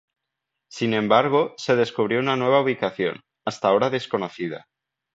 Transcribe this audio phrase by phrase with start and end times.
[0.71, 4.65] Sin embargo, se descubrió una nueva ubicación, hasta ahora desconocida.